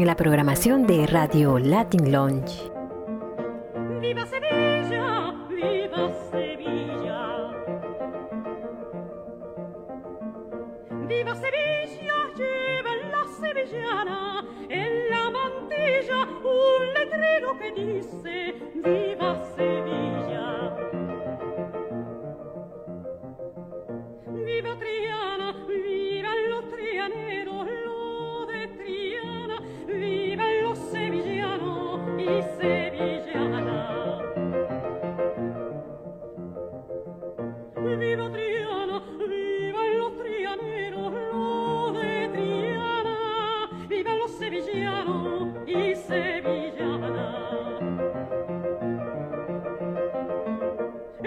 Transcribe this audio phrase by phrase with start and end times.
[0.00, 2.69] en la programación de Radio Latin Lounge.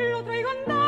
[0.02, 0.83] lo traigo andando.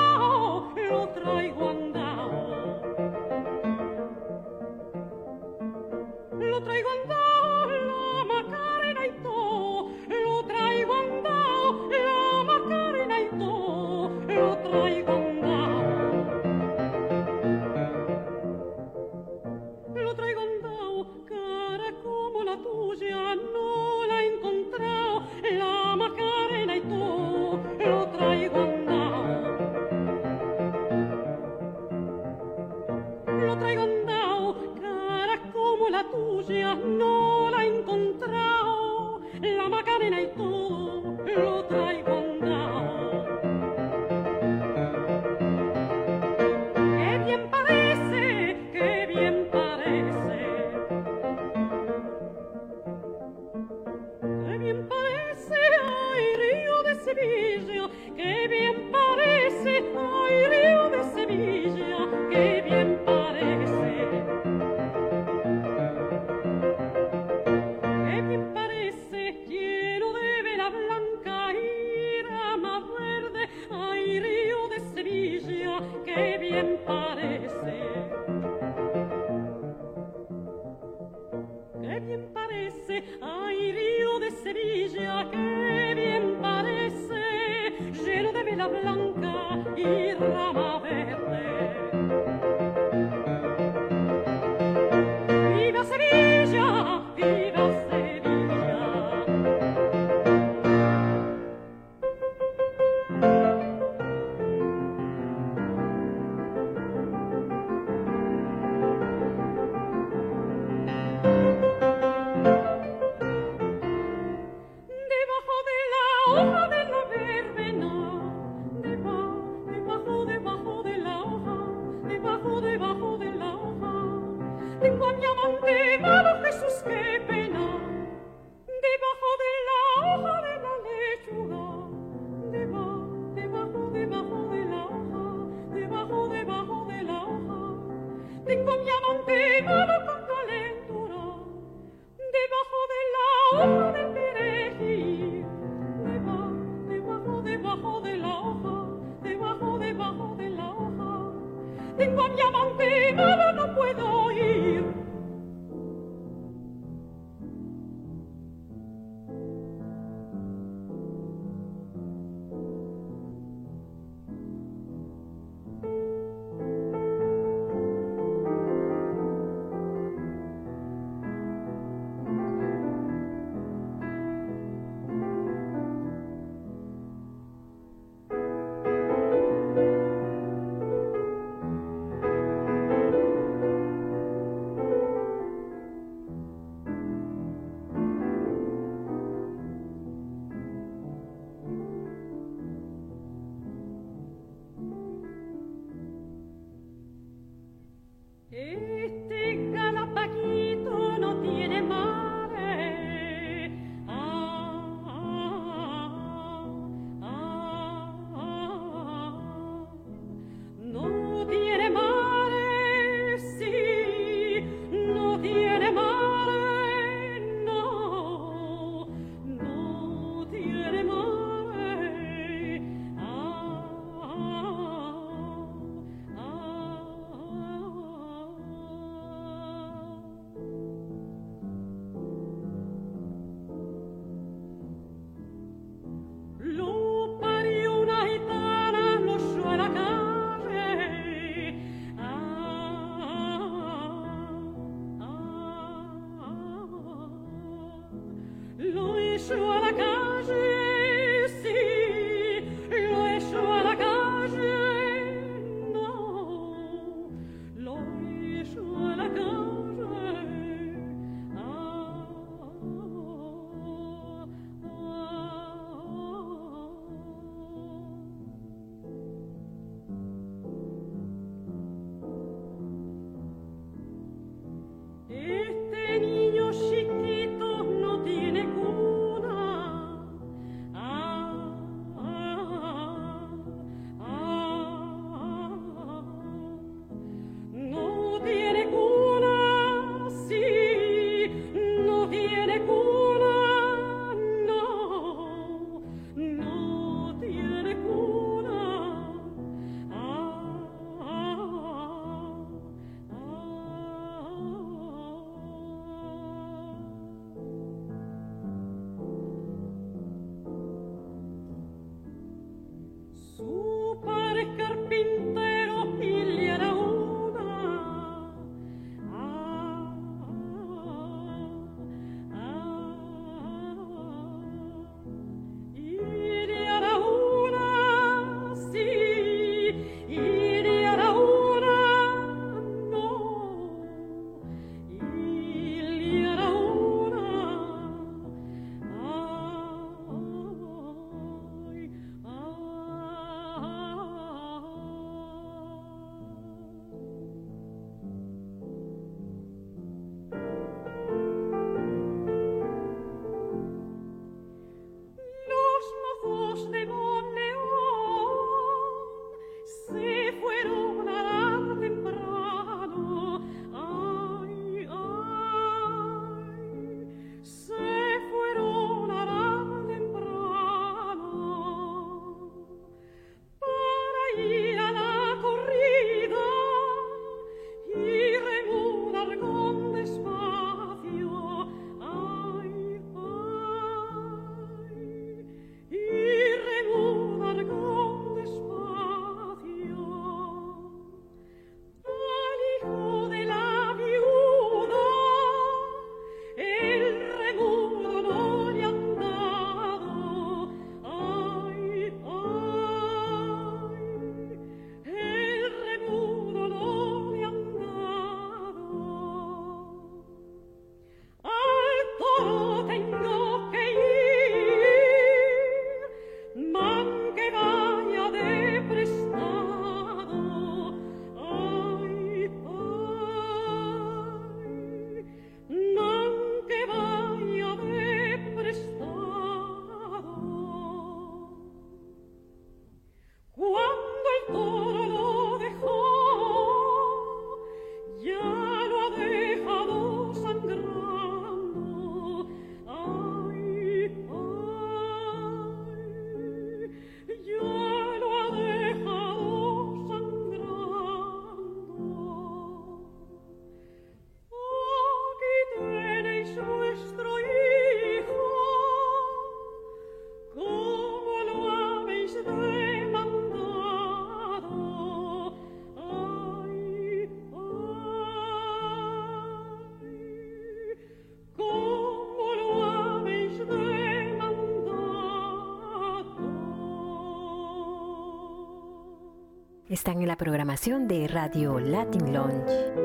[480.16, 483.25] Están en la programación de Radio Latin Lounge.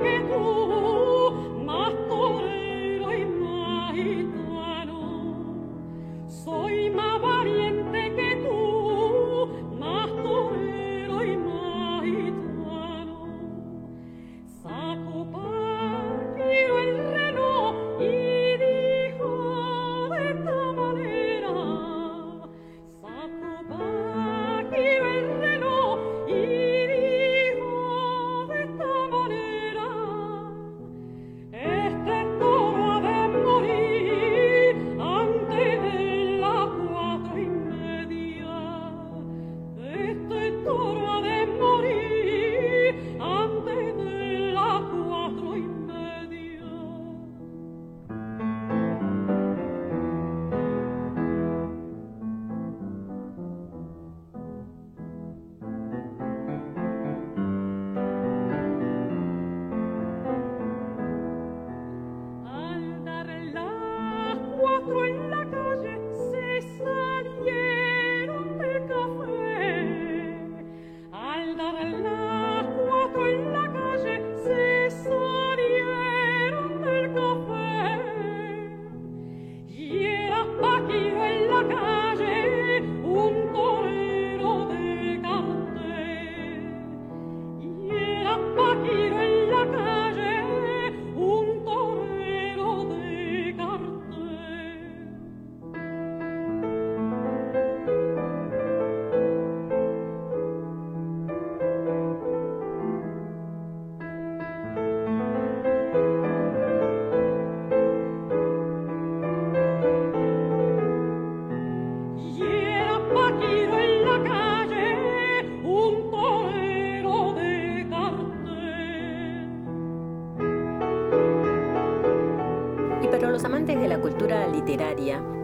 [0.00, 0.49] 别哭。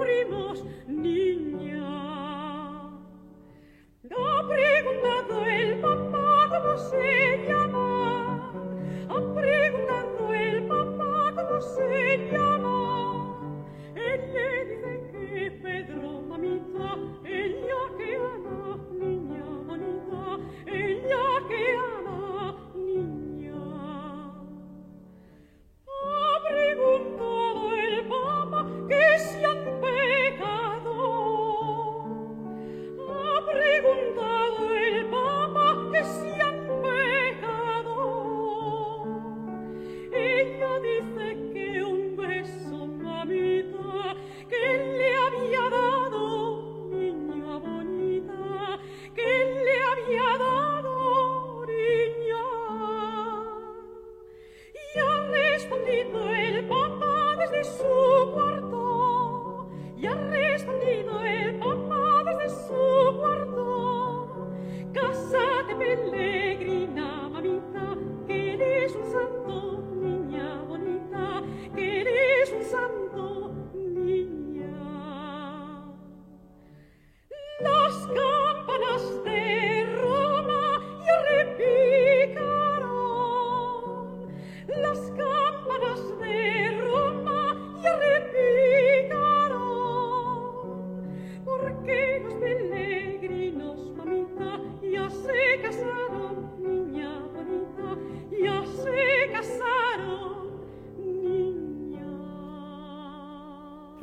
[0.00, 1.82] sufrimos, niña.
[4.02, 7.69] Da preguntado el papá cómo se llama.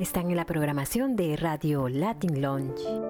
[0.07, 3.06] Están en la programación de Radio Latin Lounge.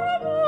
[0.00, 0.39] Bye-bye.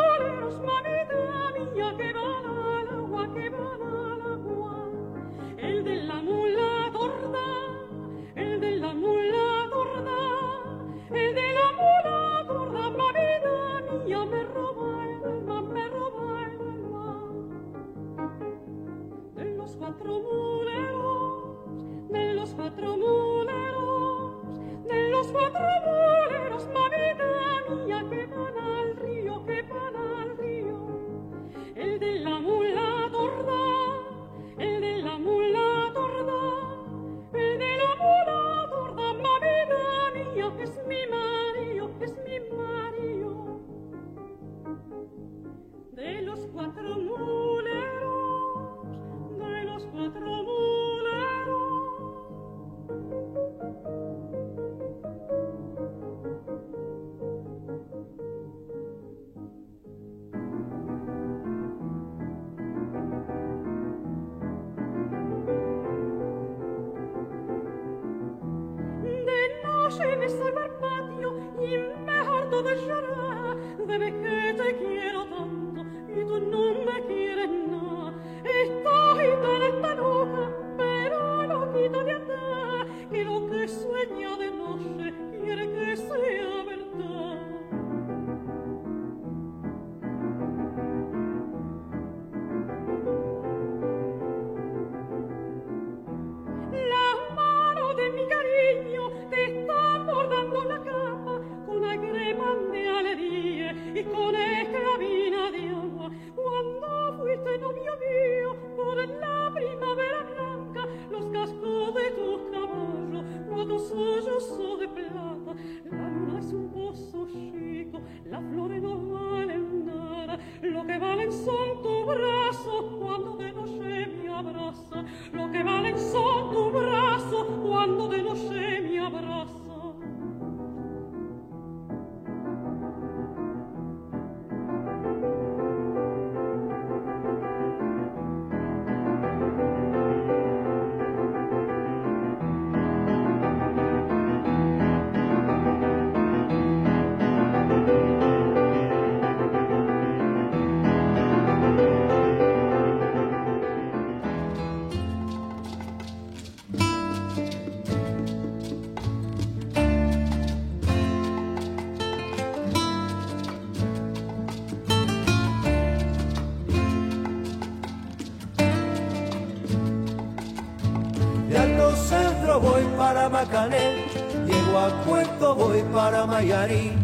[175.43, 177.02] Puerto voy para Mayarí.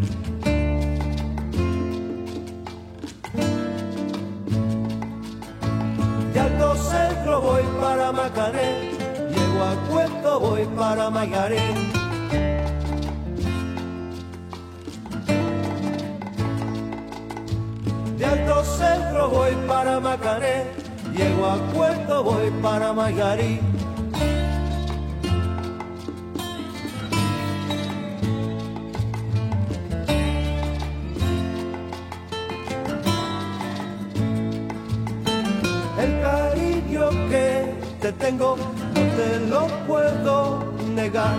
[38.11, 41.35] Te tengo no te lo puedo negar.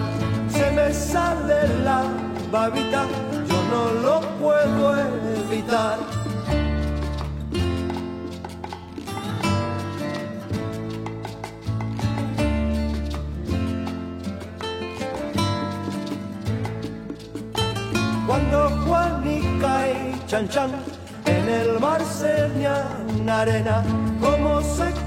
[0.49, 2.03] Se me sale la
[2.53, 3.07] babita,
[3.49, 5.99] yo no lo puedo evitar.
[18.27, 20.71] Cuando Juanica y Chan Chan
[21.27, 23.83] en el mar señan arena,
[24.21, 25.00] como se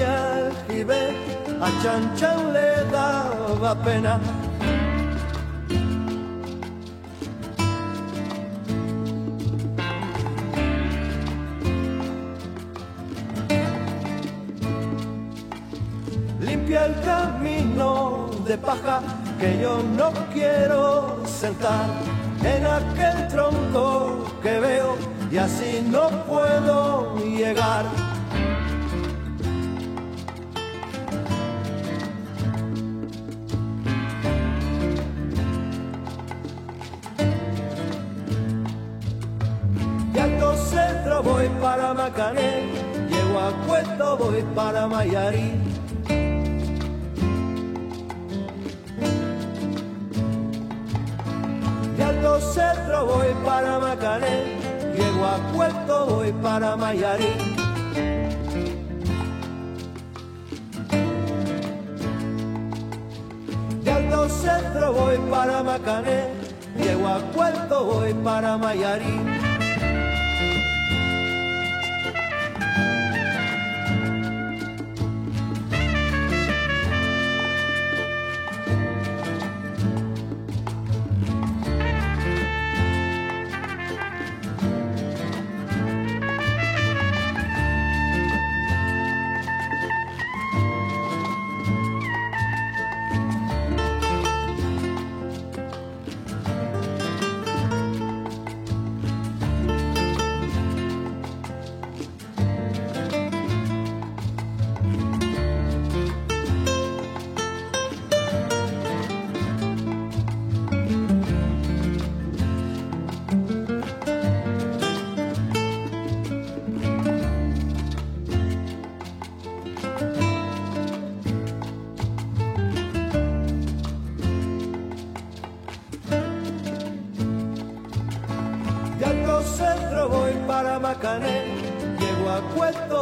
[0.00, 1.14] el jibe,
[1.60, 4.20] a Chan Chan le daba pena.
[16.40, 19.00] Limpia el camino de paja
[19.38, 21.86] que yo no quiero sentar
[22.42, 24.96] en aquel tronco que veo
[25.30, 28.05] y así no puedo llegar.
[42.16, 45.52] Llego a Puerto voy para Mayarí.
[51.96, 54.44] De Alto Centro voy para Macané,
[54.96, 57.34] llego a Puerto voy para Mayarí.
[63.84, 66.28] De Alto Centro voy para Macané,
[66.78, 69.35] llego a Puerto voy para Mayarí.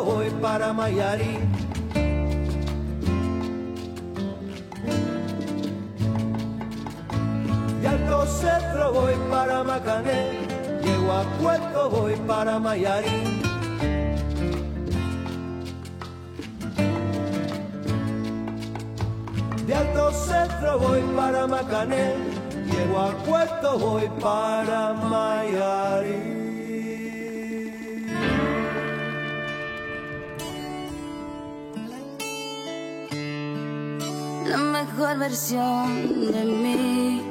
[0.04, 1.43] Voy para Mayarí.
[35.14, 37.22] Mejor versión de mí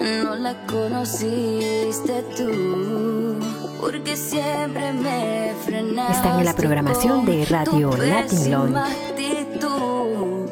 [0.00, 3.38] no la conociste tú,
[3.80, 6.12] porque siempre me frenaste.
[6.12, 10.48] Están en la programación de Radio Latin actitud.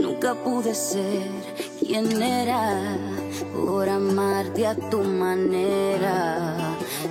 [0.00, 1.28] Nunca pude ser
[1.80, 2.96] quien era
[3.54, 6.56] por amarte a tu manera.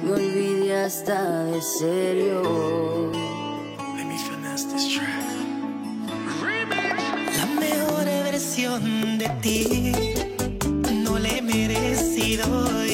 [0.04, 3.12] Me olvidé hasta de serio.
[3.96, 5.41] Let me finesse this track.
[8.42, 9.92] Versión de ti.
[11.04, 12.91] No le he merecido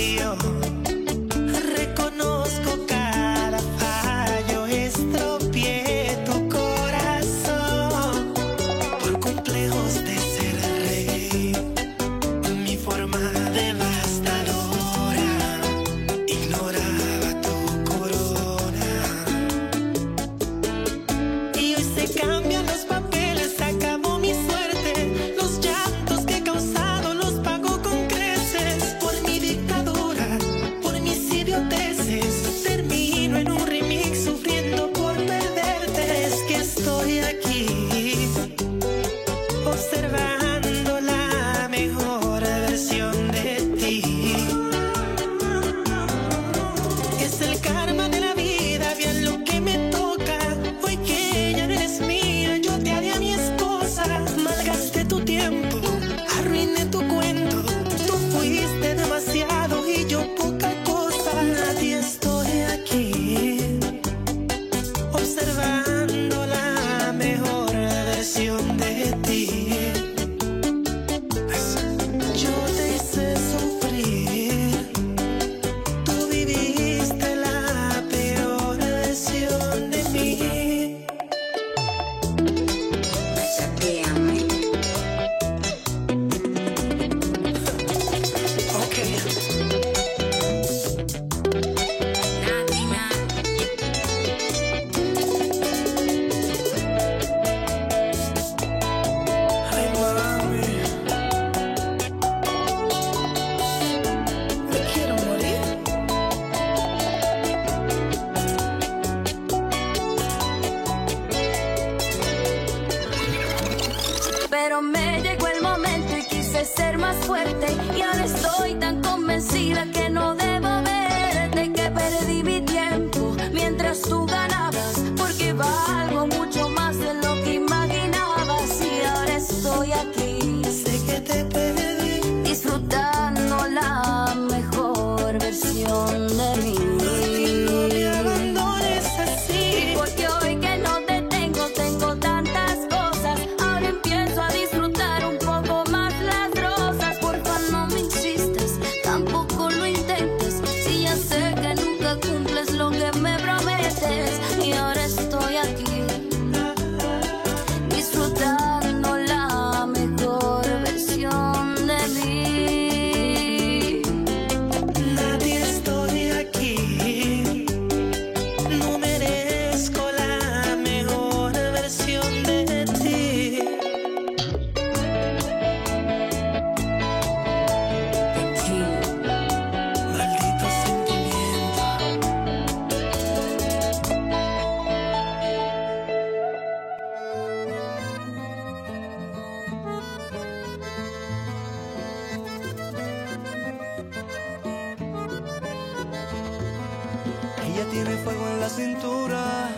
[197.78, 199.70] Ella tiene fuego en la cintura,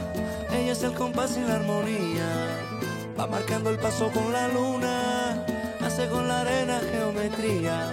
[0.54, 2.48] ella es el compás y la armonía.
[3.20, 5.46] Va marcando el paso con la luna,
[5.82, 7.92] hace con la arena geometría.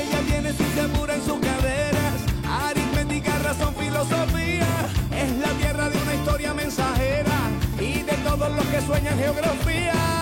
[0.00, 4.66] Ella tiene ciencia en sus caderas, aritmética, razón, filosofía.
[5.14, 10.21] Es la tierra de una historia mensajera y de todos los que sueñan geografía.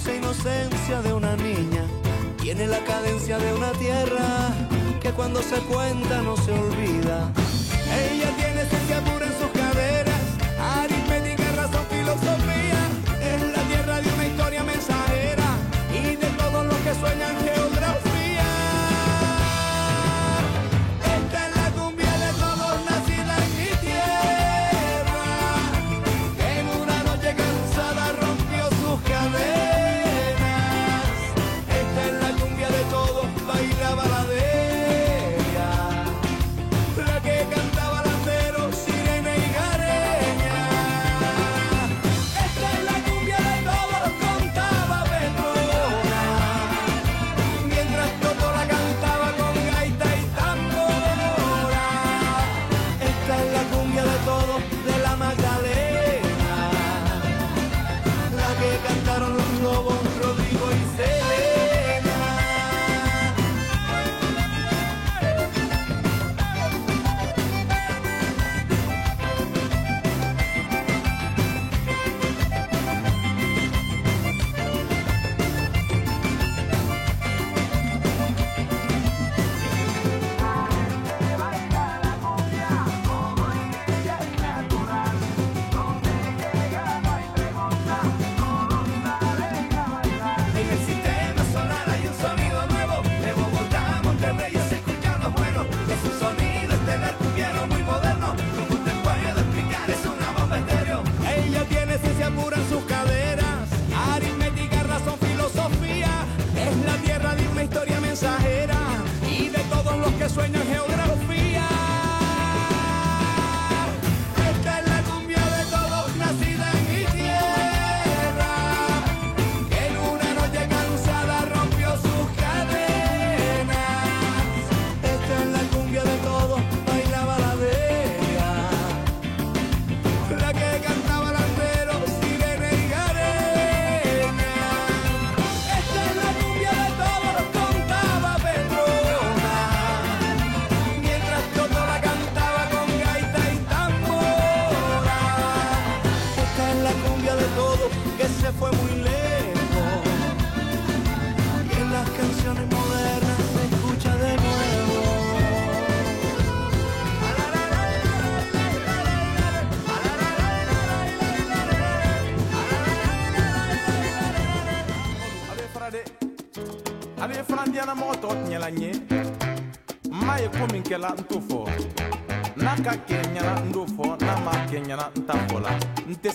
[0.00, 1.84] dulce inocencia de una niña,
[2.40, 4.54] tiene la cadencia de una tierra
[5.00, 7.30] que cuando se cuenta no se olvida.
[8.12, 10.22] Ella tiene esencia pura en sus caderas,
[10.58, 12.80] aritmética, razón, filosofía,
[13.20, 15.48] es la tierra de una historia mensajera
[15.92, 17.49] y de todos los que sueñan.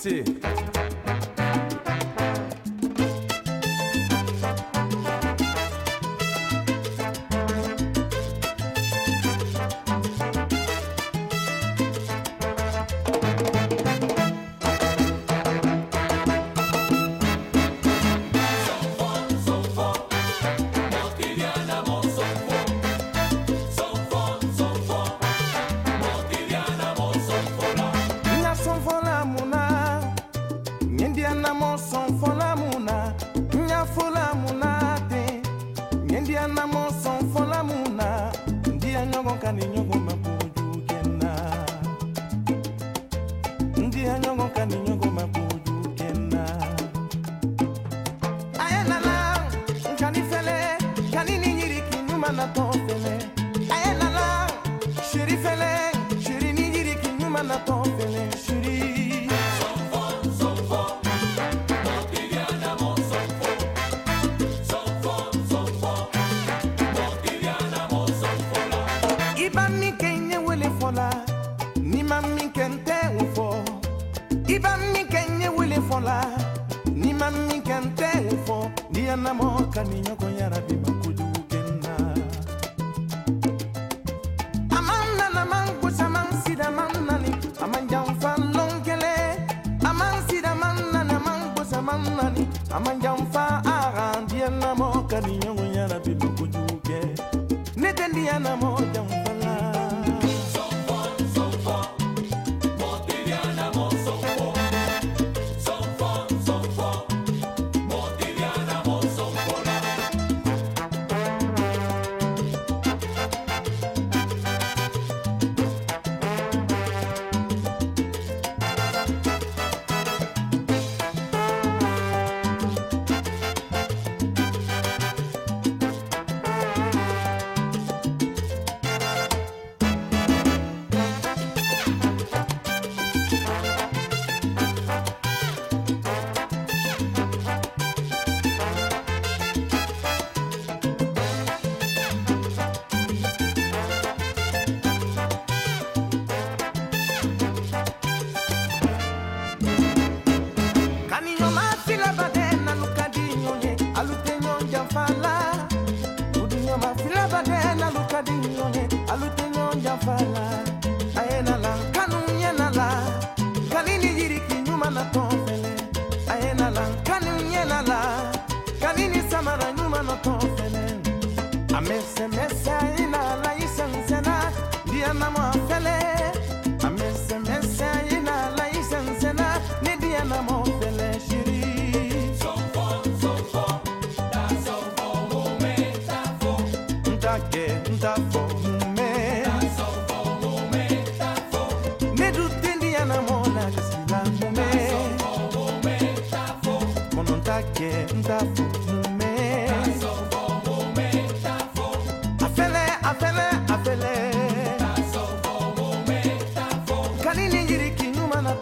[0.05, 0.74] Esse.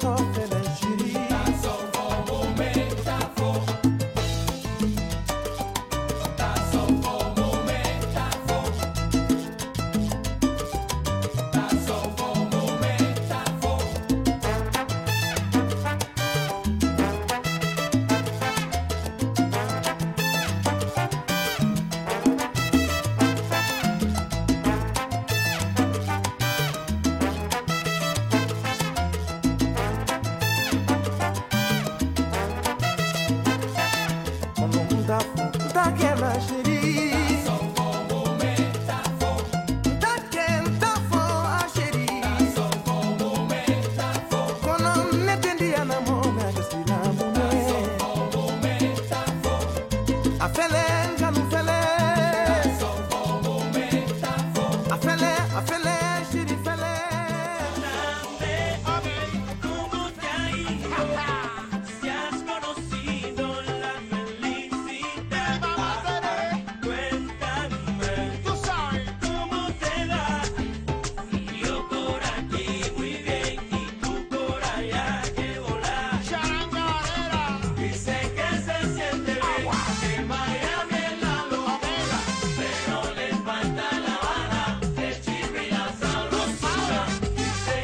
[0.04, 0.32] talk.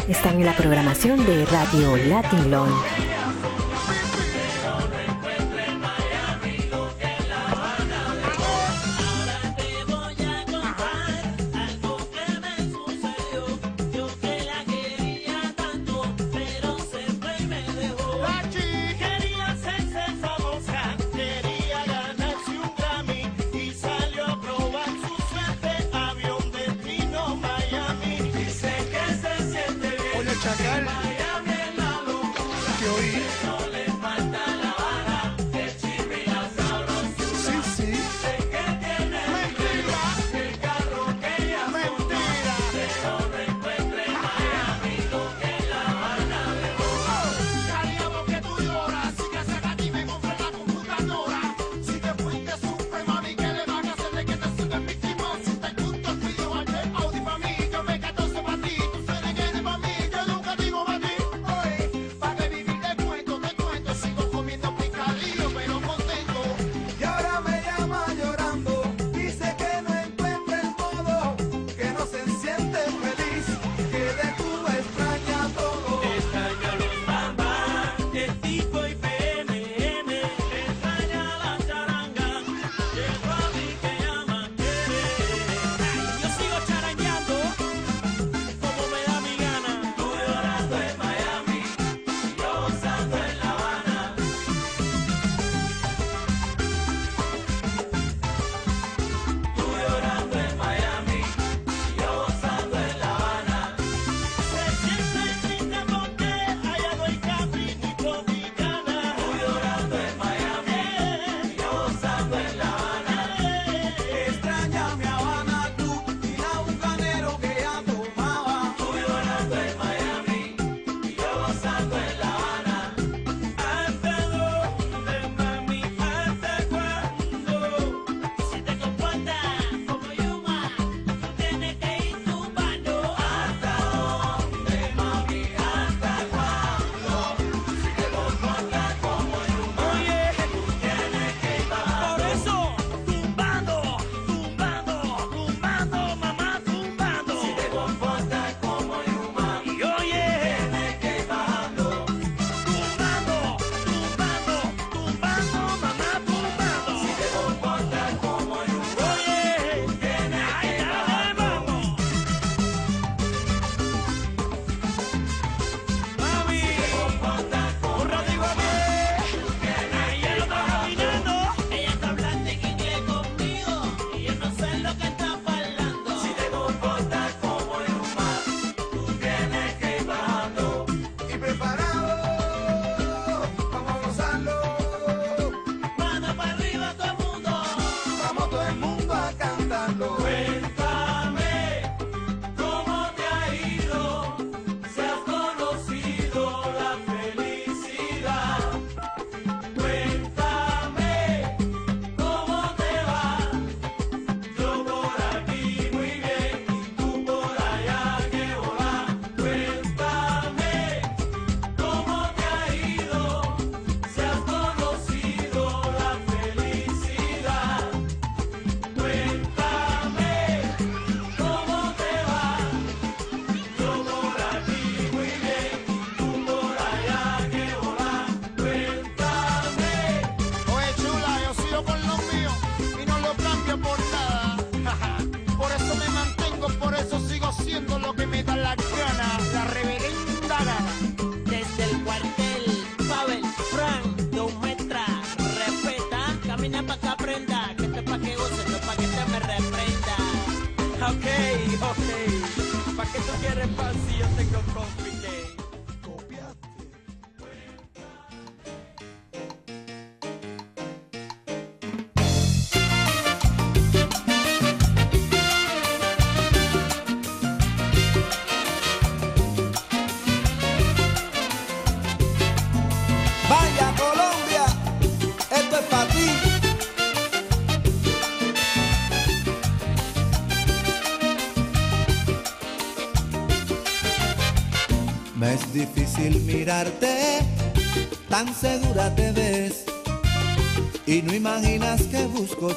[0.10, 3.09] Están en la programación de Radio Latin Lounge.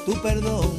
[0.05, 0.79] Tu perdón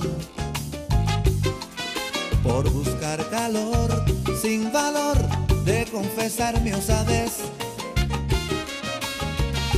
[2.43, 4.03] por buscar calor
[4.41, 5.17] sin valor
[5.63, 7.38] de confesar mi osadez,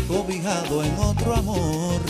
[0.07, 2.01] cobijado en otro amor.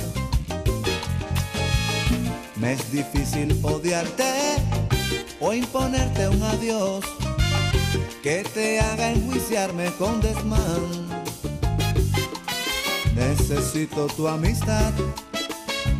[2.55, 4.55] Me es difícil odiarte
[5.41, 7.03] o imponerte un adiós
[8.23, 11.05] que te haga enjuiciarme con desmán.
[13.13, 14.93] Necesito tu amistad,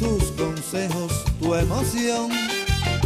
[0.05, 2.29] tus consejos, tu emoción,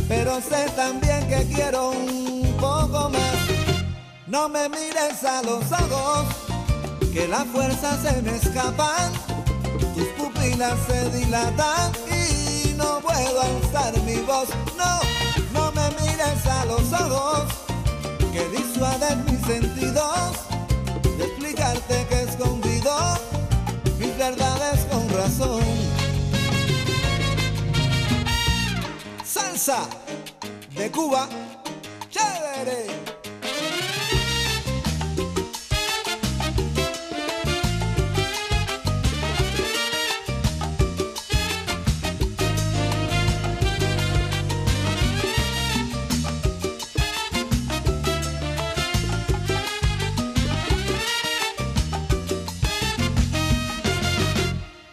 [0.10, 3.38] pero sé también que quiero un poco más.
[4.28, 6.26] No me mires a los ojos,
[7.14, 9.14] que la fuerza se me escapan,
[9.96, 14.50] tus pupilas se dilatan y no puedo alzar mi voz.
[14.78, 15.00] No,
[15.54, 17.46] no me mires a los ojos
[18.34, 20.32] que disuaden mis sentidos
[21.18, 22.94] de explicarte que escondido
[24.00, 25.99] mis verdades con razón.
[29.60, 31.28] De Cuba,
[32.10, 32.86] chévere.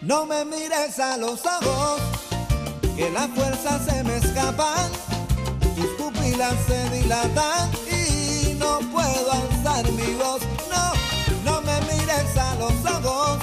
[0.00, 2.00] No me mires a los ojos,
[2.96, 4.90] que la fuerza se me escapan,
[5.76, 10.40] tus pupilas se dilatan y no puedo alzar mi voz.
[10.70, 10.92] No,
[11.44, 13.38] no me mires a los ojos,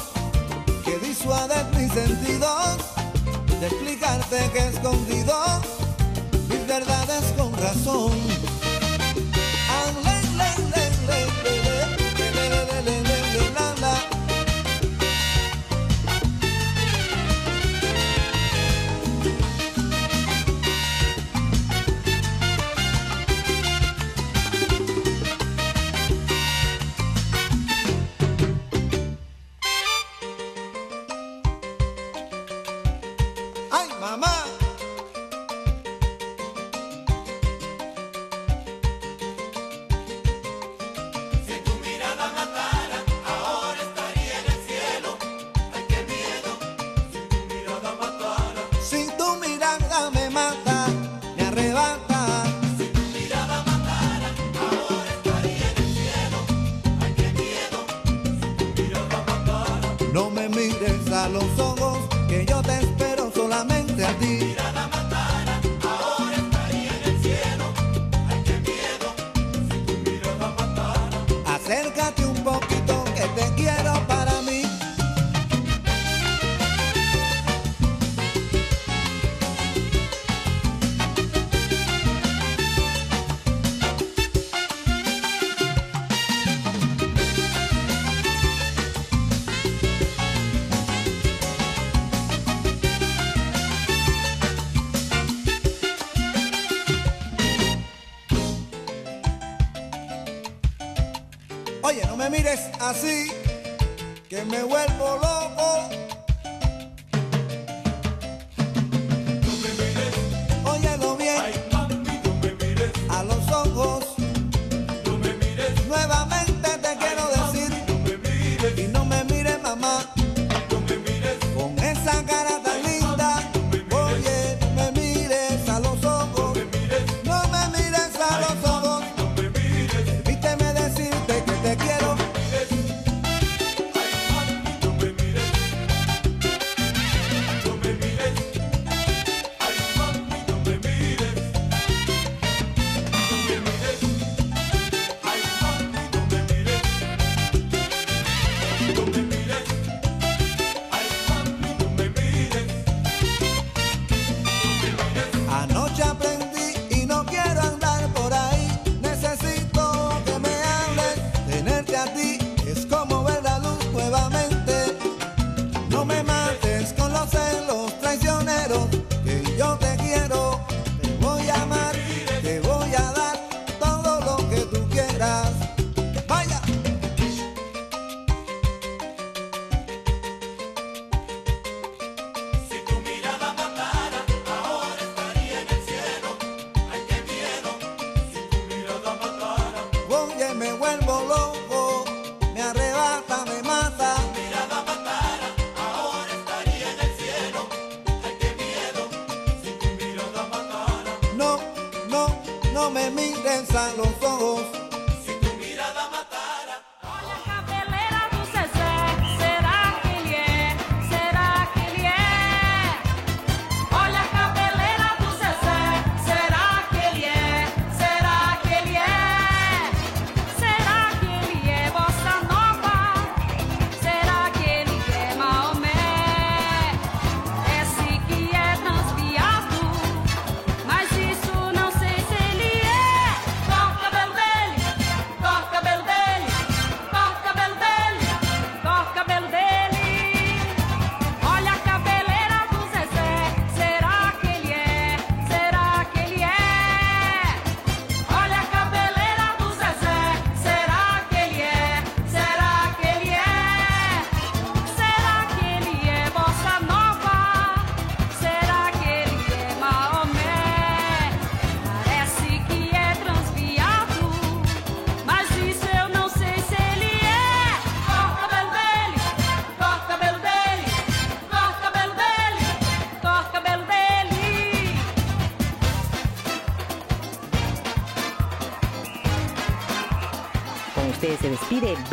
[0.84, 2.78] que disuades mis sentidos
[3.60, 5.36] de explicarte que escondido
[6.50, 8.53] mis verdades con razón.